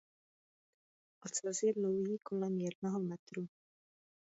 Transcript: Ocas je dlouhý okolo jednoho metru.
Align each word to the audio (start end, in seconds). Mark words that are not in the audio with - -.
Ocas 1.25 1.59
je 1.63 1.73
dlouhý 1.73 2.15
okolo 2.15 2.45
jednoho 2.59 2.99
metru. 2.99 3.43